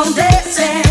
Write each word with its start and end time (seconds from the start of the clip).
acontecer. 0.00 0.89